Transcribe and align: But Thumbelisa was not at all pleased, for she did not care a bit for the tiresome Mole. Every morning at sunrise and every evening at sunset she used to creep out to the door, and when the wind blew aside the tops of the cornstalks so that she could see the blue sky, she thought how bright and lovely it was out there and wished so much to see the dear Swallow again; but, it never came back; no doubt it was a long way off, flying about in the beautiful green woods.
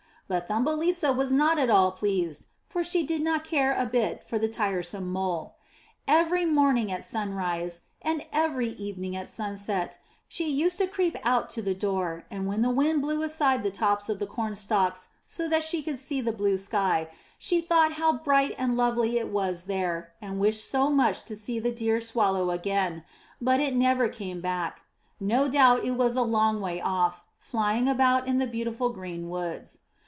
But 0.31 0.47
Thumbelisa 0.47 1.11
was 1.11 1.33
not 1.33 1.59
at 1.59 1.69
all 1.69 1.91
pleased, 1.91 2.45
for 2.69 2.85
she 2.85 3.03
did 3.05 3.21
not 3.21 3.43
care 3.43 3.75
a 3.75 3.85
bit 3.85 4.23
for 4.23 4.39
the 4.39 4.47
tiresome 4.47 5.11
Mole. 5.11 5.55
Every 6.07 6.45
morning 6.45 6.89
at 6.89 7.03
sunrise 7.03 7.81
and 8.01 8.25
every 8.31 8.69
evening 8.69 9.13
at 9.13 9.27
sunset 9.27 9.97
she 10.29 10.49
used 10.49 10.77
to 10.77 10.87
creep 10.87 11.17
out 11.25 11.49
to 11.49 11.61
the 11.61 11.73
door, 11.75 12.23
and 12.31 12.47
when 12.47 12.61
the 12.61 12.69
wind 12.69 13.01
blew 13.01 13.21
aside 13.21 13.61
the 13.61 13.71
tops 13.75 14.07
of 14.07 14.19
the 14.19 14.25
cornstalks 14.25 15.09
so 15.25 15.49
that 15.49 15.65
she 15.65 15.81
could 15.81 15.99
see 15.99 16.21
the 16.21 16.31
blue 16.31 16.55
sky, 16.55 17.09
she 17.37 17.59
thought 17.59 17.93
how 17.99 18.13
bright 18.13 18.55
and 18.57 18.77
lovely 18.77 19.17
it 19.17 19.27
was 19.27 19.63
out 19.63 19.67
there 19.67 20.13
and 20.21 20.39
wished 20.39 20.65
so 20.65 20.89
much 20.89 21.25
to 21.25 21.35
see 21.35 21.59
the 21.59 21.73
dear 21.73 21.99
Swallow 21.99 22.51
again; 22.51 23.03
but, 23.41 23.59
it 23.59 23.75
never 23.75 24.07
came 24.07 24.39
back; 24.39 24.83
no 25.19 25.49
doubt 25.49 25.83
it 25.83 25.91
was 25.95 26.15
a 26.15 26.21
long 26.21 26.61
way 26.61 26.79
off, 26.79 27.25
flying 27.37 27.89
about 27.89 28.25
in 28.29 28.37
the 28.37 28.47
beautiful 28.47 28.87
green 28.87 29.27
woods. 29.29 29.79